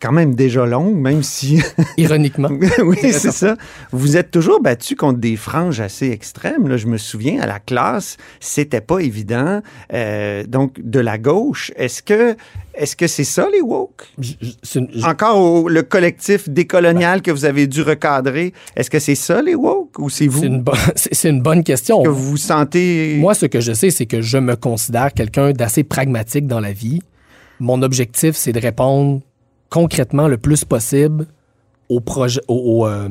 quand 0.00 0.12
même 0.12 0.34
déjà 0.34 0.64
longue, 0.66 0.96
même 0.96 1.22
si... 1.22 1.60
Ironiquement. 1.96 2.48
oui, 2.82 2.96
c'est 3.02 3.32
ça. 3.32 3.56
Vous 3.92 4.16
êtes 4.16 4.30
toujours 4.30 4.60
battu 4.60 4.94
contre 4.96 5.18
des 5.18 5.36
franges 5.36 5.80
assez 5.80 6.10
extrêmes. 6.10 6.68
Là. 6.68 6.76
Je 6.76 6.86
me 6.86 6.98
souviens, 6.98 7.40
à 7.40 7.46
la 7.46 7.58
classe, 7.58 8.16
c'était 8.40 8.80
pas 8.80 9.00
évident. 9.00 9.60
Euh, 9.92 10.44
donc, 10.46 10.74
de 10.82 11.00
la 11.00 11.18
gauche, 11.18 11.72
est-ce 11.76 12.02
que 12.02 12.36
est-ce 12.74 12.94
que 12.94 13.08
c'est 13.08 13.24
ça, 13.24 13.48
les 13.52 13.60
woke? 13.60 14.06
Je- 14.20 14.34
je- 14.40 14.50
c'est 14.62 14.78
une- 14.78 14.88
je- 14.94 15.04
Encore 15.04 15.36
au- 15.36 15.68
le 15.68 15.82
collectif 15.82 16.48
décolonial 16.48 17.22
que 17.22 17.32
vous 17.32 17.44
avez 17.44 17.66
dû 17.66 17.82
recadrer, 17.82 18.52
est-ce 18.76 18.88
que 18.88 19.00
c'est 19.00 19.16
ça, 19.16 19.42
les 19.42 19.56
woke? 19.56 19.98
Ou 19.98 20.08
c'est 20.10 20.28
vous? 20.28 20.40
C'est 20.40 20.46
une, 20.46 20.62
bo- 20.62 20.72
une 21.24 21.42
bonne 21.42 21.64
question. 21.64 22.04
que 22.04 22.08
vous 22.08 22.30
vous 22.30 22.36
sentez... 22.36 23.16
Moi, 23.18 23.34
ce 23.34 23.46
que 23.46 23.58
je 23.60 23.72
sais, 23.72 23.90
c'est 23.90 24.06
que 24.06 24.20
je 24.20 24.38
me 24.38 24.54
considère 24.54 25.12
quelqu'un 25.12 25.50
d'assez 25.50 25.82
pragmatique 25.82 26.46
dans 26.46 26.60
la 26.60 26.70
vie. 26.70 27.00
Mon 27.58 27.82
objectif, 27.82 28.36
c'est 28.36 28.52
de 28.52 28.60
répondre 28.60 29.22
concrètement 29.70 30.28
le 30.28 30.38
plus 30.38 30.64
possible 30.64 31.26
aux, 31.88 32.00
projets, 32.00 32.40
aux, 32.48 32.82
aux, 32.82 32.86
euh, 32.86 33.08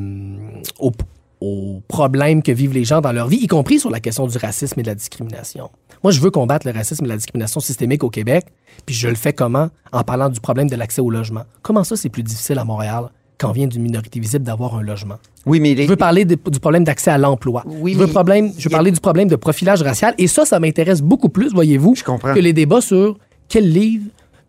aux- 0.80 0.92
aux 1.40 1.82
problèmes 1.88 2.42
que 2.42 2.52
vivent 2.52 2.74
les 2.74 2.84
gens 2.84 3.00
dans 3.02 3.12
leur 3.12 3.28
vie, 3.28 3.38
y 3.38 3.48
compris 3.48 3.80
sur 3.80 3.90
la 3.92 4.00
question 4.00 4.26
du 4.28 4.38
racisme 4.38 4.80
et 4.80 4.84
de 4.84 4.88
la 4.88 4.96
discrimination. 4.96 5.70
Moi, 6.04 6.12
je 6.12 6.20
veux 6.20 6.32
combattre 6.32 6.68
le 6.68 6.74
racisme 6.74 7.06
et 7.06 7.08
la 7.08 7.16
discrimination 7.18 7.60
systémique 7.60 8.04
au 8.04 8.10
Québec, 8.10 8.46
puis 8.86 8.96
je 8.96 9.08
le 9.08 9.16
fais 9.16 9.34
comment? 9.34 9.70
En 9.92 10.04
parlant 10.04 10.30
du 10.30 10.40
problème 10.40 10.70
de 10.70 10.76
l'accès 10.76 11.02
au 11.02 11.10
logement. 11.10 11.44
Comment 11.62 11.84
ça, 11.84 11.96
c'est 11.96 12.10
plus 12.10 12.24
difficile 12.24 12.58
à 12.60 12.64
Montréal 12.64 13.06
quand 13.40 13.52
vient 13.52 13.68
d'une 13.68 13.84
minorité 13.84 14.20
visible 14.20 14.44
d'avoir 14.46 14.76
un 14.76 14.82
logement? 14.82 15.16
Oui, 15.46 15.60
mais 15.60 15.76
les- 15.76 15.84
Je 15.84 15.90
veux 15.90 15.96
parler 15.96 16.26
de- 16.26 16.38
du 16.50 16.60
problème 16.60 16.84
d'accès 16.84 17.12
à 17.12 17.18
l'emploi. 17.20 17.64
Oui, 17.68 17.94
je 17.94 18.00
veux, 18.00 18.06
mais- 18.08 18.12
problème, 18.12 18.52
je 18.58 18.64
veux 18.64 18.72
parler 18.74 18.92
du 18.92 19.00
problème 19.00 19.28
de 19.28 19.36
profilage 19.36 19.82
racial. 19.84 20.14
Et 20.18 20.26
ça, 20.28 20.44
ça 20.46 20.60
m'intéresse 20.60 21.02
beaucoup 21.02 21.30
plus, 21.30 21.52
voyez-vous, 21.54 21.96
Je 21.96 22.04
que 22.04 22.40
les 22.40 22.54
débats 22.54 22.82
sur 22.82 23.18
quel 23.48 23.72
livre 23.72 24.06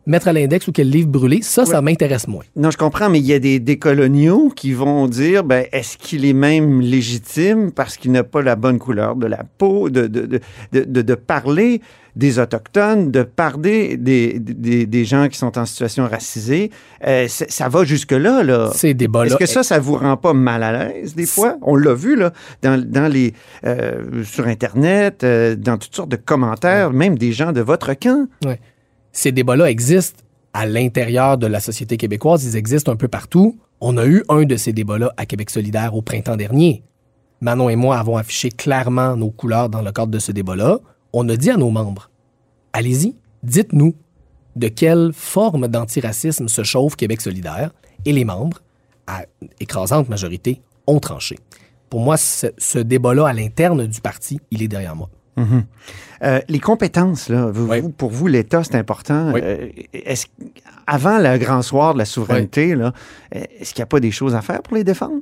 mettre 0.09 0.29
à 0.29 0.33
l'index 0.33 0.67
ou 0.67 0.73
quel 0.73 0.91
livre 0.91 1.09
brûler. 1.09 1.41
Ça, 1.43 1.65
ça 1.65 1.81
m'intéresse 1.83 2.27
moins. 2.27 2.45
Non, 2.57 2.71
je 2.71 2.79
comprends, 2.79 3.11
mais 3.11 3.19
il 3.19 3.27
y 3.27 3.35
a 3.35 3.39
des 3.39 3.61
décoloniaux 3.61 4.51
qui 4.55 4.73
vont 4.73 5.07
dire, 5.07 5.45
ben, 5.45 5.67
est-ce 5.71 5.97
qu'il 5.99 6.25
est 6.25 6.33
même 6.33 6.81
légitime 6.81 7.71
parce 7.71 7.97
qu'il 7.97 8.11
n'a 8.13 8.25
pas 8.25 8.43
la 8.43 8.57
bonne 8.57 8.79
couleur 8.79 9.17
de 9.17 9.27
la 9.27 9.45
peau, 9.59 9.91
de, 9.91 10.07
de, 10.07 10.41
de, 10.73 11.03
de, 11.03 11.15
parler 11.15 11.83
des 12.17 12.39
Autochtones, 12.39 13.11
de 13.11 13.23
parler 13.23 13.97
des, 13.97 14.39
des, 14.41 14.87
des 14.87 15.05
gens 15.05 15.29
qui 15.29 15.37
sont 15.37 15.59
en 15.59 15.67
situation 15.67 16.09
racisée? 16.09 16.71
Euh, 17.07 17.29
ça 17.29 17.69
va 17.69 17.85
jusque-là, 17.85 18.43
là. 18.43 18.71
Ces 18.75 18.95
débats-là. 18.95 19.27
Est-ce 19.27 19.37
que 19.37 19.47
ça, 19.47 19.63
ça 19.63 19.79
vous 19.79 19.97
rend 19.97 20.17
pas 20.17 20.33
mal 20.33 20.63
à 20.63 20.73
l'aise 20.73 21.15
des 21.15 21.27
fois? 21.27 21.59
On 21.63 21.77
l'a 21.77 21.95
vu, 21.95 22.17
là, 22.17 22.33
dans, 22.63 22.83
dans 22.83 23.13
les, 23.13 23.35
euh, 23.67 24.25
sur 24.25 24.47
Internet, 24.47 25.23
euh, 25.23 25.55
dans 25.55 25.77
toutes 25.77 25.95
sortes 25.95 26.11
de 26.11 26.17
commentaires, 26.17 26.93
même 26.93 27.19
des 27.19 27.33
gens 27.33 27.53
de 27.53 27.61
votre 27.61 27.93
camp. 27.93 28.27
Ouais. 28.45 28.59
Ces 29.13 29.33
débats-là 29.33 29.71
existent 29.71 30.23
à 30.53 30.67
l'intérieur 30.67 31.39
de 31.39 31.47
la 31.47 31.61
société 31.61 31.97
québécoise. 31.97 32.45
Ils 32.45 32.57
existent 32.57 32.93
un 32.93 32.97
peu 32.97 33.09
partout. 33.09 33.59
On 33.81 33.97
a 33.97 34.07
eu 34.07 34.25
un 34.29 34.45
de 34.45 34.57
ces 34.57 34.73
débats-là 34.73 35.13
à 35.17 35.27
Québec 35.27 35.51
solidaire 35.51 35.95
au 35.95 36.03
printemps 36.03 36.37
dernier. 36.37 36.83
Manon 37.41 37.69
et 37.69 37.77
moi 37.77 37.99
avons 37.99 38.17
affiché 38.17 38.51
clairement 38.51 39.17
nos 39.17 39.31
couleurs 39.31 39.69
dans 39.69 39.83
le 39.83 39.93
cadre 39.93 40.11
de 40.11 40.19
ce 40.19 40.33
débat-là. 40.33 40.81
On 41.13 41.29
a 41.29 41.37
dit 41.37 41.51
à 41.51 41.57
nos 41.57 41.71
membres, 41.71 42.11
allez-y, 42.73 43.15
dites-nous 43.43 43.95
de 44.57 44.69
quelle 44.69 45.13
forme 45.13 45.69
d'antiracisme 45.69 46.49
se 46.49 46.65
chauffe 46.65 46.97
Québec 46.97 47.21
solidaire. 47.21 47.71
Et 48.05 48.13
les 48.13 48.25
membres, 48.25 48.59
à 49.07 49.23
écrasante 49.61 50.09
majorité, 50.09 50.61
ont 50.87 50.99
tranché. 50.99 51.37
Pour 51.91 52.01
moi, 52.01 52.17
ce, 52.17 52.79
débat-là 52.79 53.29
à 53.29 53.33
l'interne 53.33 53.87
du 53.87 54.01
parti, 54.01 54.41
il 54.51 54.63
est 54.63 54.69
derrière 54.69 54.97
moi. 54.97 55.09
Mhm. 55.39 55.65
Euh, 56.25 56.41
les 56.49 56.59
compétences, 56.61 57.29
là, 57.29 57.47
vous- 57.53 57.69
Oui. 57.69 57.81
vous- 57.81 57.91
pour 57.91 58.11
vous, 58.11 58.27
l'État, 58.27 58.65
c'est 58.65 58.75
important. 58.75 59.33
Oui. 59.33 59.41
Euh, 59.43 59.69
est-ce, 59.93 60.27
avant 60.87 61.19
le 61.19 61.39
grand 61.39 61.63
soir 61.63 61.93
de 61.95 61.99
la 61.99 62.05
souveraineté, 62.05 62.75
là, 62.75 62.93
est-ce 63.31 63.73
qu'il 63.73 63.81
n'y 63.81 63.85
a 63.85 63.87
pas 63.87 64.01
des 64.01 64.11
choses 64.11 64.35
à 64.35 64.43
faire 64.43 64.63
pour 64.63 64.77
les 64.77 64.85
défendre? 64.85 65.21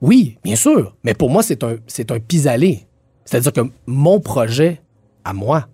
Oui, 0.00 0.38
bien 0.44 0.56
sûr. 0.56 0.94
Mais 1.04 1.14
pour 1.14 1.30
moi, 1.30 1.42
c'est 1.42 1.64
un, 1.64 1.76
c'est 1.86 2.10
un 2.12 2.20
pis-aller. 2.20 2.86
C'est-à-dire 3.24 3.52
que 3.52 3.62
mon 3.86 4.20
projet, 4.20 4.80
à 5.24 5.32
moi, 5.32 5.66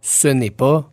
ce 0.00 0.28
n'est 0.28 0.50
pas 0.50 0.90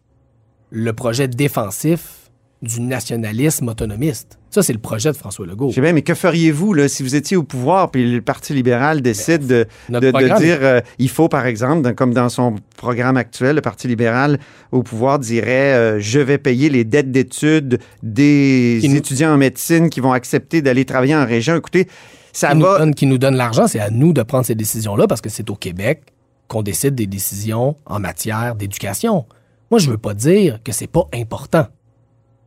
le 0.72 0.92
projet 0.92 1.28
défensif 1.30 2.25
du 2.66 2.82
nationalisme 2.82 3.70
autonomiste. 3.70 4.40
Ça, 4.50 4.64
c'est 4.64 4.74
le 4.74 4.80
projet 4.80 5.12
de 5.12 5.18
François 5.18 5.46
Legault. 5.46 5.70
Je 5.70 5.76
sais 5.76 5.82
bien, 5.82 5.94
mais 5.94 6.02
que 6.02 6.14
feriez-vous 6.14 6.74
là, 6.74 6.88
si 6.88 7.04
vous 7.04 7.16
étiez 7.16 7.36
au 7.38 7.44
pouvoir 7.44 7.92
puis 7.92 8.10
le 8.10 8.22
Parti 8.22 8.54
libéral 8.54 9.02
décide 9.02 9.46
de, 9.48 9.68
dire 9.90 10.58
euh, 10.62 10.82
il 10.98 11.10
faut, 11.10 11.28
par 11.28 11.46
exemple, 11.46 11.94
comme 11.94 12.14
dans 12.14 12.30
son 12.30 12.56
programme 12.78 13.18
actuel, 13.18 13.56
le 13.56 13.62
Parti 13.62 13.88
libéral 13.88 14.40
au 14.72 14.82
pouvoir 14.82 15.20
dirait 15.20 15.74
euh, 15.74 16.00
je 16.00 16.20
vais 16.20 16.38
payer 16.38 16.70
les 16.70 16.84
dettes 16.84 17.12
d'études 17.12 17.80
des 18.02 18.80
nous- 18.84 18.96
étudiants 18.96 19.34
en 19.34 19.38
médecine 19.38 19.90
qui 19.90 20.00
vont 20.00 20.14
accepter 20.14 20.62
d'aller 20.62 20.86
travailler 20.86 21.16
en 21.16 21.26
région. 21.26 21.56
Écoutez, 21.56 21.88
ça 22.32 22.50
qui, 22.52 22.58
nous 22.58 22.64
donne, 22.64 22.96
qui 22.96 23.06
nous 23.06 23.18
donne 23.18 23.36
l'argent, 23.36 23.68
c'est 23.68 23.80
à 23.80 23.90
nous 23.90 24.14
de 24.14 24.24
prendre 24.24 24.46
ces 24.46 24.56
décisions-là 24.56 25.08
parce 25.08 25.22
que 25.22 25.30
c'est 25.30 25.50
au 25.50 25.56
Québec 25.56 26.04
qu'on 26.48 26.64
décide 26.64 26.96
des 26.96 27.08
décisions 27.08 27.76
en 27.86 28.00
matière 28.00 28.56
d'éducation. 28.56 29.26
Moi, 29.72 29.80
je 29.80 29.90
veux 29.90 29.98
pas 29.98 30.14
dire 30.14 30.60
que 30.64 30.72
c'est 30.72 30.88
pas 30.88 31.08
important. 31.14 31.68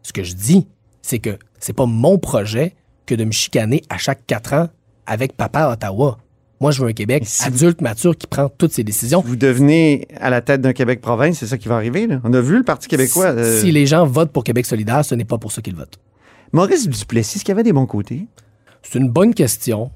Ce 0.08 0.12
que 0.14 0.22
je 0.24 0.32
dis, 0.32 0.66
c'est 1.02 1.18
que 1.18 1.38
c'est 1.60 1.74
pas 1.74 1.84
mon 1.84 2.16
projet 2.16 2.74
que 3.04 3.14
de 3.14 3.24
me 3.24 3.30
chicaner 3.30 3.82
à 3.90 3.98
chaque 3.98 4.26
quatre 4.26 4.54
ans 4.54 4.68
avec 5.06 5.36
papa 5.36 5.60
à 5.64 5.72
Ottawa. 5.74 6.16
Moi, 6.62 6.70
je 6.70 6.80
veux 6.82 6.88
un 6.88 6.92
Québec 6.94 7.24
si 7.26 7.44
adulte, 7.44 7.82
mature, 7.82 8.16
qui 8.16 8.26
prend 8.26 8.48
toutes 8.48 8.72
ses 8.72 8.84
décisions. 8.84 9.20
Vous 9.24 9.36
devenez 9.36 10.08
à 10.18 10.30
la 10.30 10.40
tête 10.40 10.62
d'un 10.62 10.72
Québec 10.72 11.02
province, 11.02 11.38
c'est 11.40 11.46
ça 11.46 11.58
qui 11.58 11.68
va 11.68 11.76
arriver. 11.76 12.06
là. 12.06 12.22
On 12.24 12.32
a 12.32 12.40
vu 12.40 12.56
le 12.56 12.64
Parti 12.64 12.88
québécois. 12.88 13.32
Si- 13.32 13.38
euh, 13.38 13.60
Si 13.60 13.70
les 13.70 13.84
gens 13.84 14.06
votent 14.06 14.32
pour 14.32 14.44
Québec 14.44 14.64
solidaire, 14.64 15.04
ce 15.04 15.14
n'est 15.14 15.26
pas 15.26 15.36
pour 15.36 15.52
ça 15.52 15.60
qu'ils 15.60 15.76
votent. 15.76 15.98
Maurice 16.52 16.88
Duplessis, 16.88 17.36
est-ce 17.36 17.44
qu'il 17.44 17.52
y 17.52 17.56
avait 17.56 17.62
des 17.64 17.74
bons 17.74 17.84
côtés? 17.86 18.26
C'est 18.82 18.98
une 18.98 19.10
bonne 19.10 19.34
question. 19.34 19.90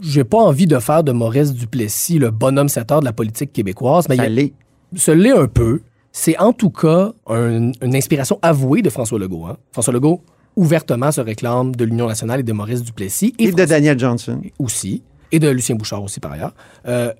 J'ai 0.00 0.22
pas 0.24 0.38
envie 0.38 0.66
de 0.68 0.78
faire 0.78 1.02
de 1.02 1.10
Maurice 1.10 1.52
Duplessis 1.52 2.20
le 2.20 2.30
bonhomme 2.30 2.68
7 2.68 2.92
heures 2.92 3.00
de 3.00 3.06
la 3.06 3.12
politique 3.12 3.52
québécoise, 3.52 4.06
mais 4.08 4.16
Ça 4.16 4.28
l'est. 4.28 4.52
ce 4.94 5.10
l'est 5.10 5.32
un 5.36 5.48
peu. 5.48 5.80
C'est 6.18 6.38
en 6.38 6.54
tout 6.54 6.70
cas 6.70 7.12
un- 7.26 7.72
une 7.82 7.94
inspiration 7.94 8.38
avouée 8.40 8.80
de 8.80 8.88
François 8.88 9.18
Legault. 9.18 9.44
hein. 9.44 9.58
François 9.72 9.92
Legault 9.92 10.22
ouvertement 10.56 11.12
se 11.12 11.20
réclame 11.20 11.76
de 11.76 11.84
l'Union 11.84 12.06
nationale 12.08 12.40
et 12.40 12.42
de 12.42 12.52
Maurice 12.54 12.82
Duplessis 12.82 13.34
et, 13.38 13.44
Et 13.48 13.52
de 13.52 13.64
Daniel 13.66 13.98
Johnson. 13.98 14.40
aussi, 14.58 15.02
et 15.30 15.38
de 15.38 15.48
Lucien 15.50 15.76
Bouchard 15.76 16.02
aussi 16.02 16.18
par 16.18 16.32
ailleurs. 16.32 16.54
Euh, 16.88 17.12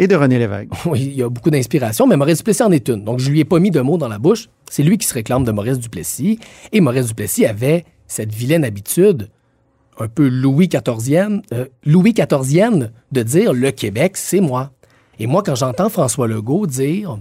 Et 0.00 0.08
de 0.08 0.16
René 0.16 0.38
Lévesque. 0.40 0.70
oui, 0.86 1.00
il 1.12 1.16
y 1.16 1.22
a 1.22 1.28
beaucoup 1.28 1.50
d'inspiration, 1.50 2.08
mais 2.08 2.16
Maurice 2.16 2.38
Duplessis 2.38 2.62
en 2.64 2.72
est 2.72 2.88
une. 2.88 3.04
Donc, 3.04 3.20
je 3.20 3.30
lui 3.30 3.38
ai 3.38 3.44
pas 3.44 3.60
mis 3.60 3.70
de 3.70 3.80
mots 3.82 3.98
dans 3.98 4.08
la 4.08 4.18
bouche. 4.18 4.48
C'est 4.68 4.82
lui 4.82 4.98
qui 4.98 5.06
se 5.06 5.14
réclame 5.14 5.44
de 5.44 5.52
Maurice 5.52 5.78
Duplessis. 5.78 6.40
Et 6.72 6.80
Maurice 6.80 7.06
Duplessis 7.06 7.46
avait 7.46 7.84
cette 8.08 8.32
vilaine 8.34 8.64
habitude, 8.64 9.28
un 10.00 10.08
peu 10.08 10.26
Louis 10.26 10.66
XIVienne, 10.68 11.42
euh, 11.52 11.66
Louis 11.84 12.14
XIVienne, 12.14 12.90
de 13.12 13.22
dire 13.22 13.52
le 13.52 13.70
Québec, 13.70 14.16
c'est 14.16 14.40
moi. 14.40 14.72
Et 15.20 15.28
moi, 15.28 15.42
quand 15.44 15.54
j'entends 15.54 15.88
François 15.90 16.26
Legault 16.26 16.66
dire 16.66 17.18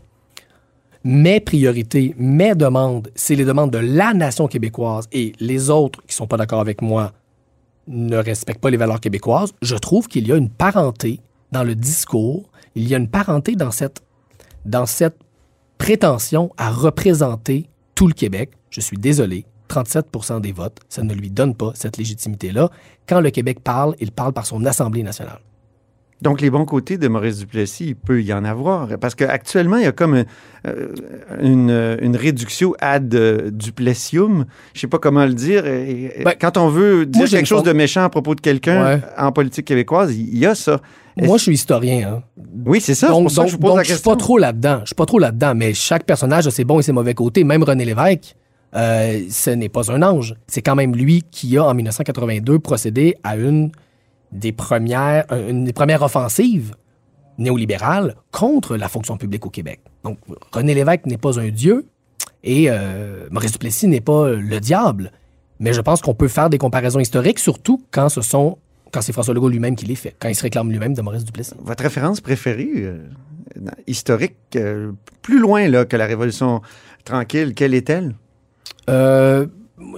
mes 1.04 1.40
priorités, 1.40 2.14
mes 2.18 2.56
demandes, 2.56 3.10
c'est 3.16 3.36
les 3.36 3.46
demandes 3.46 3.72
de 3.72 3.78
la 3.78 4.14
nation 4.14 4.48
québécoise 4.48 5.08
et 5.12 5.34
les 5.40 5.70
autres 5.70 6.02
qui 6.06 6.14
sont 6.14 6.28
pas 6.28 6.38
d'accord 6.38 6.60
avec 6.60 6.82
moi 6.82 7.14
ne 7.88 8.18
respectent 8.18 8.62
pas 8.62 8.70
les 8.70 8.78
valeurs 8.78 9.00
québécoises, 9.00 9.54
je 9.62 9.76
trouve 9.76 10.08
qu'il 10.08 10.28
y 10.28 10.32
a 10.32 10.36
une 10.36 10.50
parenté 10.50 11.22
dans 11.52 11.64
le 11.64 11.76
discours, 11.76 12.50
il 12.76 12.88
y 12.88 12.94
a 12.94 12.98
une 12.98 13.10
parenté 13.10 13.56
dans 13.56 13.72
cette, 13.72 14.04
dans 14.66 14.86
cette 14.86 15.18
prétention 15.78 16.52
à 16.58 16.70
représenter 16.70 17.68
tout 17.96 18.08
le 18.08 18.14
Québec. 18.14 18.52
Je 18.70 18.82
suis 18.82 18.98
désolé, 18.98 19.46
37% 19.70 20.42
des 20.42 20.52
votes, 20.52 20.80
ça 20.90 21.02
ne 21.02 21.14
lui 21.14 21.32
donne 21.32 21.56
pas 21.56 21.72
cette 21.74 21.98
légitimité-là. 21.98 22.70
Quand 23.08 23.22
le 23.22 23.32
Québec 23.32 23.60
parle, 23.64 23.96
il 24.00 24.12
parle 24.12 24.34
par 24.34 24.46
son 24.46 24.64
Assemblée 24.66 25.04
nationale. 25.04 25.40
Donc, 26.22 26.42
les 26.42 26.50
bons 26.50 26.66
côtés 26.66 26.98
de 26.98 27.08
Maurice 27.08 27.40
Duplessis, 27.40 27.86
il 27.88 27.96
peut 27.96 28.22
y 28.22 28.34
en 28.34 28.44
avoir. 28.44 28.88
Parce 29.00 29.16
qu'actuellement, 29.16 29.78
il 29.78 29.84
y 29.84 29.88
a 29.88 29.94
comme 29.94 30.16
un- 30.16 30.24
euh, 30.68 30.88
une, 31.42 31.98
une 32.02 32.16
réduction 32.18 32.74
ad 32.82 33.16
euh, 33.16 33.50
duplessium. 33.52 34.46
Je 34.74 34.82
sais 34.82 34.88
pas 34.88 34.98
comment 35.00 35.26
le 35.26 35.34
dire. 35.34 35.66
Et- 35.66 36.22
Ben, 36.26 36.34
Quand 36.40 36.58
on 36.58 36.68
veut 36.70 37.06
dire 37.06 37.30
quelque 37.30 37.46
chose 37.46 37.64
de 37.64 37.72
méchant 37.72 38.04
à 38.04 38.10
propos 38.10 38.36
de 38.36 38.42
quelqu'un 38.42 38.84
Ouais. 38.96 39.02
en 39.18 39.32
politique 39.32 39.66
québécoise, 39.66 40.16
il 40.16 40.38
y 40.38 40.46
a 40.46 40.56
ça. 40.56 40.82
Moi, 41.22 41.38
je 41.38 41.44
suis 41.44 41.54
historien. 41.54 42.16
hein. 42.16 42.24
Oui, 42.66 42.80
c'est 42.82 42.96
ça. 42.96 43.08
donc, 43.10 43.24
pour 43.24 43.32
ça 43.32 43.44
que 43.44 43.48
je 43.50 43.54
vous 43.56 43.60
donc- 43.60 43.62
pose 43.62 43.70
donc, 43.72 43.78
la 43.78 43.84
je 43.84 43.94
suis 43.94 44.04
pas 44.04 44.16
trop 44.16 44.38
là-dedans. 44.38 44.80
Je 44.82 44.88
suis 44.88 44.96
pas 44.96 45.06
trop 45.06 45.20
là-dedans, 45.20 45.54
mais 45.56 45.74
chaque 45.74 46.04
personnage 46.06 46.48
a 46.48 46.52
ses 46.52 46.64
bons 46.66 46.80
et 46.80 46.84
ses 46.84 46.92
mauvais 46.94 47.14
côtés. 47.14 47.44
Même 47.44 47.64
René 47.64 47.84
Lévesque, 47.86 48.36
euh, 48.76 49.22
ce 49.30 49.50
n'est 49.52 49.68
pas 49.70 49.92
un 49.92 50.02
ange. 50.02 50.36
C'est 50.48 50.62
quand 50.62 50.76
même 50.76 50.96
lui 50.96 51.24
qui 51.32 51.58
a, 51.58 51.64
en 51.66 51.74
1982, 51.74 52.60
procédé 52.60 53.16
à 53.24 53.36
une 53.36 53.72
des 54.32 54.52
premières, 54.52 55.26
euh, 55.32 55.50
une 55.50 55.66
des 55.66 55.74
premières 55.74 56.02
offensives 56.02 56.76
néolibérales 57.38 58.16
contre 58.32 58.76
la 58.76 58.90
fonction 58.90 59.18
publique 59.18 59.46
au 59.46 59.50
Québec. 59.50 59.80
Donc, 60.04 60.18
René 60.52 60.74
Lévesque 60.74 61.06
n'est 61.06 61.18
pas 61.18 61.40
un 61.40 61.50
dieu 61.50 61.86
et 62.44 62.66
euh, 62.70 63.28
Maurice 63.32 63.54
Duplessis 63.54 63.88
n'est 63.88 64.02
pas 64.02 64.32
le 64.32 64.60
diable. 64.60 65.12
Mais 65.60 65.74
je 65.74 65.82
pense 65.82 66.02
qu'on 66.02 66.14
peut 66.14 66.28
faire 66.28 66.50
des 66.50 66.58
comparaisons 66.58 67.00
historiques, 67.00 67.40
surtout 67.40 67.82
quand 67.92 68.10
ce 68.10 68.22
sont 68.22 68.58
quand 68.92 69.02
c'est 69.02 69.14
François 69.14 69.34
Legault 69.34 69.50
lui-même 69.50 69.76
qui 69.76 69.86
les 69.86 69.96
fait, 69.96 70.16
quand 70.20 70.30
il 70.30 70.36
se 70.36 70.42
réclame 70.42 70.72
lui-même 70.72 70.94
de 70.94 71.02
Maurice 71.02 71.24
Duplessis. 71.24 71.54
Votre 71.60 71.84
référence 71.84 72.22
préférée, 72.22 72.72
euh, 72.76 72.98
historique, 73.88 74.36
euh, 74.56 74.92
plus 75.22 75.40
loin 75.40 75.68
là, 75.68 75.86
que 75.86 75.98
la 75.98 76.06
Révolution 76.06 76.62
tranquille, 77.06 77.54
quelle 77.54 77.74
est-elle? 77.74 78.16
Euh, 78.90 79.48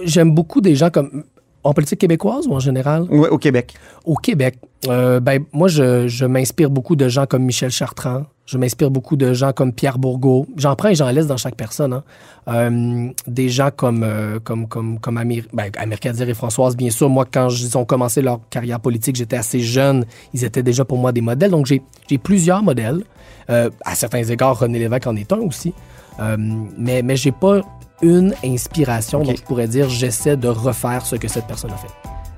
J'aime 0.04 0.32
beaucoup 0.32 0.60
des 0.60 0.76
gens 0.76 0.90
comme. 0.90 1.24
En 1.64 1.72
politique 1.74 2.00
québécoise 2.00 2.46
ou 2.48 2.54
en 2.54 2.58
général? 2.60 3.02
Ouais, 3.10 3.28
au 3.28 3.38
Québec. 3.38 3.74
Au 4.04 4.16
Québec, 4.16 4.58
euh, 4.88 5.20
ben, 5.20 5.44
moi, 5.52 5.68
je, 5.68 6.08
je 6.08 6.24
m'inspire 6.24 6.70
beaucoup 6.70 6.96
de 6.96 7.08
gens 7.08 7.24
comme 7.26 7.44
Michel 7.44 7.70
Chartrand. 7.70 8.24
Je 8.46 8.58
m'inspire 8.58 8.90
beaucoup 8.90 9.14
de 9.16 9.32
gens 9.32 9.52
comme 9.52 9.72
Pierre 9.72 9.96
Bourgault. 9.98 10.48
J'en 10.56 10.74
prends 10.74 10.88
et 10.88 10.96
j'en 10.96 11.08
laisse 11.10 11.28
dans 11.28 11.36
chaque 11.36 11.54
personne. 11.54 11.92
hein. 11.92 12.02
Euh, 12.48 13.08
des 13.28 13.48
gens 13.48 13.70
comme, 13.74 14.02
euh, 14.02 14.40
comme, 14.42 14.66
comme, 14.66 14.98
comme 14.98 15.16
Amir, 15.18 15.44
ben, 15.52 15.70
Amir 15.78 16.00
Kadir 16.00 16.28
et 16.28 16.34
Françoise, 16.34 16.76
bien 16.76 16.90
sûr. 16.90 17.08
Moi, 17.08 17.24
quand 17.32 17.48
ils 17.48 17.78
ont 17.78 17.84
commencé 17.84 18.22
leur 18.22 18.40
carrière 18.50 18.80
politique, 18.80 19.14
j'étais 19.14 19.36
assez 19.36 19.60
jeune. 19.60 20.04
Ils 20.34 20.42
étaient 20.42 20.64
déjà 20.64 20.84
pour 20.84 20.98
moi 20.98 21.12
des 21.12 21.20
modèles. 21.20 21.52
Donc, 21.52 21.66
j'ai 21.66 21.80
j'ai 22.10 22.18
plusieurs 22.18 22.64
modèles. 22.64 23.04
Euh, 23.50 23.70
à 23.84 23.94
certains 23.94 24.24
égards, 24.24 24.58
René 24.58 24.80
Lévesque 24.80 25.06
en 25.06 25.14
est 25.14 25.32
un 25.32 25.38
aussi. 25.38 25.72
Mais 26.18 27.02
mais 27.02 27.16
j'ai 27.16 27.32
pas 27.32 27.60
une 28.02 28.34
inspiration 28.44 29.20
Ok. 29.20 29.26
dont 29.26 29.36
je 29.36 29.42
pourrais 29.42 29.68
dire 29.68 29.88
j'essaie 29.88 30.36
de 30.36 30.48
refaire 30.48 31.06
ce 31.06 31.16
que 31.16 31.28
cette 31.28 31.46
personne 31.46 31.70
a 31.70 31.76
fait. 31.76 31.88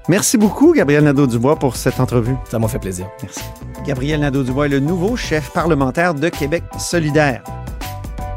Merci 0.09 0.37
beaucoup, 0.37 0.75
Gabriel 0.75 1.05
Nadeau-Dubois, 1.05 1.59
pour 1.59 1.77
cette 1.77 1.99
entrevue. 1.99 2.37
Ça 2.51 2.59
m'a 2.59 2.69
fait 2.69 2.79
plaisir. 2.79 3.09
Merci. 3.23 3.41
Gabriel 3.87 4.21
Nadeau-Dubois 4.21 4.67
est 4.67 4.71
le 4.71 4.81
nouveau 4.81 5.17
chef 5.17 5.51
parlementaire 5.53 6.13
de 6.15 6.29
Québec 6.29 6.63
solidaire. 6.79 7.43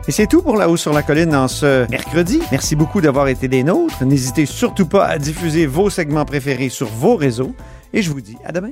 Et 0.08 0.14
c'est 0.14 0.28
tout 0.28 0.42
pour 0.42 0.56
La 0.56 0.70
Haut 0.70 0.78
sur 0.78 0.94
la 0.94 1.04
Colline 1.04 1.32
dans 1.32 1.50
ce 1.50 1.86
mercredi. 1.90 2.42
Merci 2.52 2.78
beaucoup 2.78 3.02
d'avoir 3.02 3.28
été 3.28 3.50
des 3.50 3.64
nôtres. 3.64 4.06
N'hésitez 4.06 4.46
surtout 4.46 4.86
pas 4.86 5.06
à 5.06 5.18
diffuser 5.18 5.66
vos 5.66 5.90
segments 5.90 6.24
préférés 6.24 6.70
sur 6.70 6.88
vos 6.88 7.18
réseaux. 7.18 7.54
Et 7.94 8.02
je 8.02 8.10
vous 8.12 8.22
dis 8.22 8.38
à 8.46 8.54
demain. 8.54 8.72